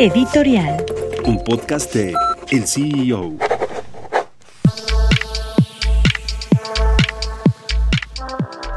Editorial. 0.00 0.82
Un 1.26 1.44
podcast 1.44 1.92
de 1.92 2.14
El 2.50 2.66
CEO. 2.66 3.36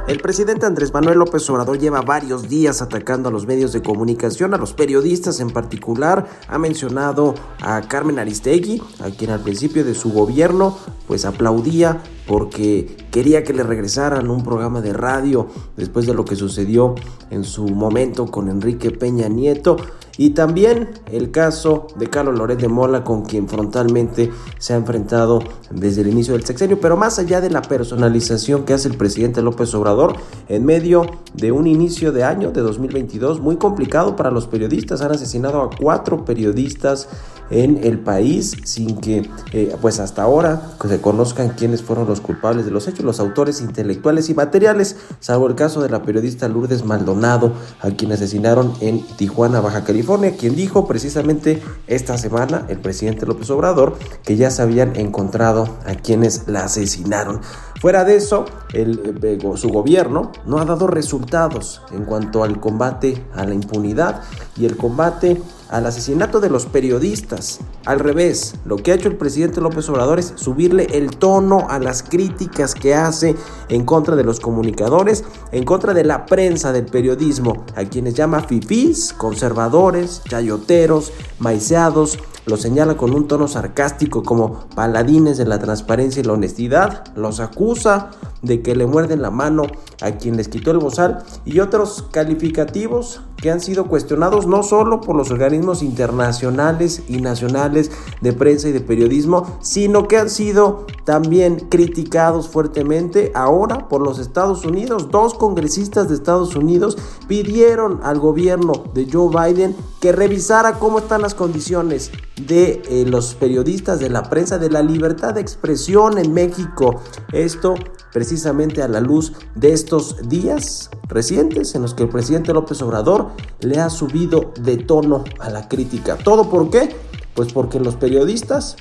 El 0.10 0.20
presidente 0.20 0.66
Andrés 0.66 0.94
Manuel 0.94 1.20
López 1.20 1.50
Obrador 1.50 1.80
lleva 1.80 2.02
varios 2.02 2.50
días 2.50 2.82
atacando 2.82 3.30
a 3.30 3.32
los 3.32 3.48
medios 3.48 3.72
de 3.72 3.82
comunicación, 3.82 4.54
a 4.54 4.58
los 4.58 4.74
periodistas 4.74 5.40
en 5.40 5.52
particular. 5.52 6.28
Ha 6.50 6.58
mencionado 6.58 7.36
a 7.62 7.80
Carmen 7.84 8.20
Aristegui, 8.20 8.82
a 9.00 9.10
quien 9.10 9.32
al 9.32 9.40
principio 9.40 9.86
de 9.86 9.96
su 9.96 10.12
gobierno 10.12 10.78
pues 11.08 11.24
aplaudía 11.24 12.04
porque 12.28 12.98
quería 13.12 13.46
que 13.46 13.54
le 13.54 13.64
regresaran 13.64 14.30
un 14.30 14.44
programa 14.44 14.82
de 14.82 14.92
radio 14.92 15.48
después 15.78 16.06
de 16.06 16.14
lo 16.14 16.26
que 16.26 16.36
sucedió 16.36 16.96
en 17.30 17.46
su 17.46 17.66
momento 17.70 18.26
con 18.26 18.50
Enrique 18.50 18.92
Peña 18.92 19.30
Nieto. 19.30 19.78
Y 20.18 20.32
también 20.32 20.90
el 21.12 21.32
caso 21.32 21.88
de 21.96 22.08
Carlos 22.08 22.38
Loret 22.38 22.60
de 22.60 22.68
Mola, 22.68 23.04
con 23.04 23.24
quien 23.24 23.48
frontalmente 23.48 24.32
se 24.60 24.74
ha 24.74 24.78
enfrentado 24.78 25.40
desde 25.72 26.02
el 26.02 26.08
inicio 26.08 26.34
del 26.34 26.46
sexenio. 26.46 26.80
Pero 26.80 26.98
más 26.98 27.18
allá 27.18 27.42
de 27.42 27.50
la 27.50 27.62
personalización 27.62 28.64
que 28.64 28.74
hace 28.74 28.90
el 28.90 28.98
presidente 28.98 29.42
López 29.42 29.74
Obrador, 29.74 30.16
en 30.50 30.66
medio 30.66 31.06
de 31.34 31.52
un 31.52 31.66
inicio 31.66 32.12
de 32.12 32.24
año 32.24 32.52
de 32.52 32.62
2022 32.62 33.40
muy 33.40 33.58
complicado 33.58 34.16
para 34.16 34.30
los 34.30 34.48
periodistas, 34.48 35.02
han 35.02 35.12
asesinado 35.12 35.62
a 35.62 35.70
cuatro 35.76 36.26
periodistas 36.26 37.08
en 37.50 37.84
el 37.84 38.00
país 38.00 38.56
sin 38.64 38.98
que, 38.98 39.30
eh, 39.52 39.76
pues 39.82 40.00
hasta 40.00 40.24
ahora, 40.24 40.74
se 40.88 41.02
conozcan 41.02 41.50
quiénes 41.50 41.84
fueron 41.84 42.08
los 42.08 42.22
culpables 42.22 42.66
de 42.66 42.72
los 42.72 42.88
hechos, 42.88 43.06
los 43.06 43.20
autores 43.20 43.62
intelectuales 43.62 44.30
y 44.30 44.34
materiales, 44.34 44.96
salvo 45.20 45.48
el 45.48 45.56
caso 45.56 45.82
de 45.82 45.90
la 45.90 46.04
periodista 46.04 46.48
Lourdes 46.48 46.84
Maldonado, 46.84 47.54
a 47.82 47.90
quien 47.92 48.12
asesinaron 48.12 48.74
en 48.82 49.06
Tijuana, 49.18 49.60
Baja 49.60 49.84
California, 49.84 50.03
quien 50.38 50.56
dijo 50.56 50.88
precisamente 50.88 51.62
esta 51.88 52.18
semana, 52.18 52.66
el 52.70 52.80
presidente 52.80 53.26
López 53.26 53.50
Obrador, 53.50 53.98
que 54.24 54.36
ya 54.36 54.52
se 54.52 54.62
habían 54.62 54.96
encontrado 54.96 55.78
a 55.86 55.96
quienes 55.96 56.48
la 56.48 56.66
asesinaron. 56.66 57.42
Fuera 57.84 58.06
de 58.06 58.16
eso, 58.16 58.46
eh, 58.72 59.38
su 59.56 59.68
gobierno 59.68 60.32
no 60.46 60.58
ha 60.58 60.64
dado 60.64 60.88
resultados 60.88 61.82
en 61.92 62.06
cuanto 62.06 62.46
al 62.46 62.62
combate 62.62 63.26
a 63.36 63.44
la 63.44 63.54
impunidad 63.54 64.22
y 64.56 64.66
el 64.66 64.78
combate 64.78 65.42
al 65.68 65.86
asesinato 65.86 66.40
de 66.40 66.50
los 66.50 66.66
periodistas. 66.66 67.60
Al 67.84 68.00
revés, 68.00 68.56
lo 68.64 68.78
que 68.78 68.94
ha 68.94 68.96
hecho 68.96 69.10
el 69.10 69.18
presidente 69.18 69.60
López 69.60 69.90
Obrador 69.90 70.18
es 70.18 70.32
subirle 70.38 70.88
el 70.94 71.18
tono 71.18 71.68
a 71.70 71.78
las 71.78 72.04
críticas 72.04 72.74
que 72.74 72.96
hace 72.96 73.36
en 73.68 73.84
contra 73.84 74.16
de 74.16 74.24
los 74.24 74.40
comunicadores, 74.40 75.26
en 75.52 75.66
contra 75.66 75.94
de 75.94 76.06
la 76.06 76.26
prensa 76.26 76.72
del 76.72 76.86
periodismo, 76.86 77.66
a 77.76 77.84
quienes 77.84 78.14
llama 78.14 78.44
fifís, 78.44 79.12
conservadores, 79.12 80.22
chayoteros, 80.30 81.12
maiceados, 81.38 82.18
lo 82.46 82.58
señala 82.58 82.98
con 82.98 83.14
un 83.14 83.28
tono 83.28 83.48
sarcástico 83.48 84.24
como 84.24 84.66
paladines 84.76 85.38
de 85.38 85.46
la 85.46 85.60
transparencia 85.60 86.22
y 86.22 86.24
la 86.24 86.34
honestidad, 86.34 87.04
los 87.16 87.40
acusa 87.40 88.12
de 88.42 88.62
que 88.62 88.76
le 88.76 88.86
muerden 88.86 89.22
la 89.22 89.32
mano 89.32 89.64
a 90.02 90.12
quien 90.12 90.38
les 90.38 90.50
quitó 90.50 90.72
el 90.72 90.80
bozal 90.80 91.24
y 91.46 91.60
otros 91.60 92.06
calificativos 92.12 93.22
que 93.44 93.52
han 93.52 93.60
sido 93.60 93.88
cuestionados 93.88 94.48
no 94.48 94.64
solo 94.64 95.02
por 95.02 95.18
los 95.18 95.30
organismos 95.30 95.84
internacionales 95.84 97.04
y 97.10 97.18
nacionales 97.18 97.92
de 98.22 98.32
prensa 98.32 98.70
y 98.70 98.72
de 98.72 98.80
periodismo, 98.80 99.58
sino 99.62 100.08
que 100.08 100.16
han 100.16 100.30
sido 100.30 100.86
también 101.04 101.68
criticados 101.70 102.48
fuertemente 102.48 103.34
ahora 103.36 103.90
por 103.90 104.02
los 104.02 104.18
Estados 104.18 104.64
Unidos. 104.64 105.12
Dos 105.12 105.34
congresistas 105.34 106.08
de 106.08 106.16
Estados 106.16 106.56
Unidos 106.56 106.98
pidieron 107.28 108.00
al 108.04 108.18
gobierno 108.18 108.86
de 108.94 109.10
Joe 109.12 109.28
Biden 109.28 109.76
que 110.00 110.14
revisara 110.14 110.80
cómo 110.80 111.00
están 111.00 111.22
las 111.22 111.36
condiciones 111.36 112.12
de 112.48 112.82
eh, 112.88 113.04
los 113.06 113.36
periodistas, 113.36 114.00
de 114.00 114.10
la 114.10 114.30
prensa, 114.30 114.58
de 114.58 114.70
la 114.70 114.82
libertad 114.82 115.34
de 115.34 115.42
expresión 115.42 116.18
en 116.18 116.34
México. 116.34 117.02
Esto 117.34 117.76
precisamente 118.14 118.82
a 118.82 118.88
la 118.88 119.02
luz 119.02 119.34
de 119.56 119.74
estos 119.74 120.30
días 120.30 120.90
recientes 121.10 121.76
en 121.76 121.82
los 121.82 121.94
que 121.94 122.04
el 122.04 122.10
presidente 122.10 122.54
López 122.54 122.82
Obrador 122.82 123.32
le 123.60 123.80
ha 123.80 123.90
subido 123.90 124.54
de 124.62 124.78
tono 124.78 125.24
a 125.40 125.50
la 125.50 125.68
crítica. 125.68 126.18
¿Todo 126.18 126.50
por 126.50 126.70
qué? 126.70 126.96
Pues 127.34 127.52
porque 127.52 127.80
los 127.80 127.96
periodistas 127.96 128.78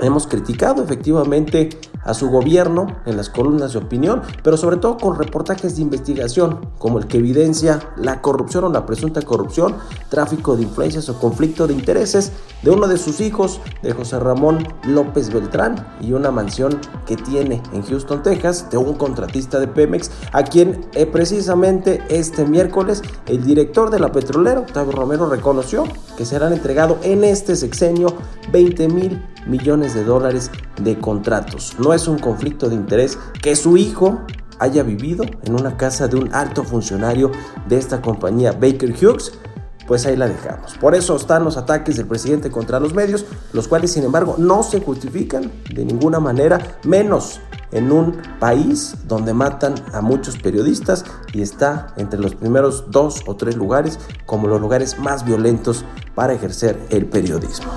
hemos 0.00 0.26
criticado 0.26 0.82
efectivamente 0.82 1.70
a 2.04 2.14
su 2.14 2.30
gobierno 2.30 2.86
en 3.06 3.16
las 3.16 3.28
columnas 3.28 3.72
de 3.72 3.78
opinión, 3.78 4.22
pero 4.42 4.56
sobre 4.56 4.76
todo 4.76 4.96
con 4.96 5.16
reportajes 5.16 5.76
de 5.76 5.82
investigación, 5.82 6.70
como 6.78 6.98
el 6.98 7.06
que 7.06 7.18
evidencia 7.18 7.80
la 7.96 8.20
corrupción 8.20 8.64
o 8.64 8.68
la 8.70 8.86
presunta 8.86 9.22
corrupción, 9.22 9.76
tráfico 10.08 10.56
de 10.56 10.64
influencias 10.64 11.08
o 11.08 11.18
conflicto 11.18 11.66
de 11.66 11.74
intereses 11.74 12.32
de 12.62 12.70
uno 12.70 12.88
de 12.88 12.96
sus 12.96 13.20
hijos, 13.20 13.60
de 13.82 13.92
José 13.92 14.18
Ramón 14.18 14.66
López 14.84 15.32
Beltrán, 15.32 15.86
y 16.00 16.12
una 16.12 16.30
mansión 16.30 16.78
que 17.06 17.16
tiene 17.16 17.62
en 17.72 17.82
Houston, 17.82 18.22
Texas, 18.22 18.70
de 18.70 18.76
un 18.76 18.94
contratista 18.94 19.60
de 19.60 19.68
Pemex, 19.68 20.10
a 20.32 20.42
quien 20.42 20.86
eh, 20.94 21.06
precisamente 21.06 22.02
este 22.08 22.44
miércoles 22.44 23.02
el 23.26 23.44
director 23.44 23.90
de 23.90 24.00
la 24.00 24.12
petrolera, 24.12 24.60
Octavio 24.60 24.92
Romero, 24.92 25.28
reconoció 25.28 25.84
que 26.16 26.24
serán 26.24 26.52
entregados 26.52 26.98
en 27.02 27.24
este 27.24 27.56
sexenio 27.56 28.14
20 28.52 28.88
mil 28.88 29.22
millones 29.46 29.94
de 29.94 30.04
dólares 30.04 30.50
de 30.80 30.98
contratos. 30.98 31.76
No 31.78 31.92
es 31.92 32.08
un 32.08 32.18
conflicto 32.18 32.68
de 32.68 32.74
interés 32.74 33.18
que 33.40 33.56
su 33.56 33.76
hijo 33.76 34.20
haya 34.58 34.82
vivido 34.82 35.24
en 35.42 35.54
una 35.54 35.76
casa 35.76 36.06
de 36.08 36.16
un 36.16 36.32
alto 36.34 36.62
funcionario 36.62 37.32
de 37.68 37.78
esta 37.78 38.00
compañía 38.00 38.52
Baker 38.52 38.92
Hughes, 38.92 39.32
pues 39.86 40.06
ahí 40.06 40.16
la 40.16 40.28
dejamos. 40.28 40.74
Por 40.78 40.94
eso 40.94 41.16
están 41.16 41.44
los 41.44 41.56
ataques 41.56 41.96
del 41.96 42.06
presidente 42.06 42.50
contra 42.50 42.78
los 42.78 42.94
medios, 42.94 43.24
los 43.52 43.66
cuales 43.66 43.92
sin 43.92 44.04
embargo 44.04 44.36
no 44.38 44.62
se 44.62 44.80
justifican 44.80 45.50
de 45.74 45.84
ninguna 45.84 46.20
manera, 46.20 46.78
menos 46.84 47.40
en 47.72 47.90
un 47.90 48.18
país 48.38 48.94
donde 49.08 49.34
matan 49.34 49.74
a 49.92 50.00
muchos 50.00 50.36
periodistas 50.38 51.04
y 51.32 51.42
está 51.42 51.88
entre 51.96 52.20
los 52.20 52.34
primeros 52.34 52.90
dos 52.90 53.22
o 53.26 53.34
tres 53.34 53.56
lugares 53.56 53.98
como 54.26 54.46
los 54.46 54.60
lugares 54.60 54.98
más 54.98 55.24
violentos 55.24 55.84
para 56.14 56.34
ejercer 56.34 56.78
el 56.90 57.06
periodismo. 57.06 57.72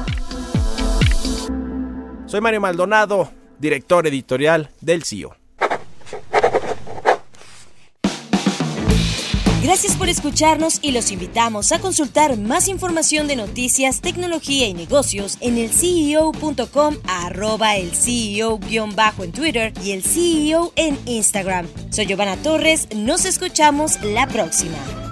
Soy 2.36 2.42
Mario 2.42 2.60
Maldonado, 2.60 3.32
director 3.60 4.06
editorial 4.06 4.70
del 4.82 5.06
CIO. 5.06 5.38
Gracias 9.64 9.96
por 9.96 10.10
escucharnos 10.10 10.80
y 10.82 10.92
los 10.92 11.12
invitamos 11.12 11.72
a 11.72 11.80
consultar 11.80 12.38
más 12.38 12.68
información 12.68 13.30
de 13.30 13.38
noticias, 13.38 14.02
tecnología 14.02 14.68
y 14.68 14.74
negocios 14.74 15.38
en 15.40 15.58
el 15.58 15.70
CEO.com, 15.70 16.98
arroba 17.08 17.78
el 17.78 17.92
CEO-bajo 17.92 19.24
en 19.24 19.32
Twitter 19.32 19.72
y 19.82 19.94
el 19.94 20.04
CEO 20.04 20.74
en 20.76 21.00
Instagram. 21.06 21.66
Soy 21.90 22.06
Giovanna 22.06 22.36
Torres, 22.36 22.90
nos 22.94 23.24
escuchamos 23.24 24.04
la 24.04 24.28
próxima. 24.28 25.05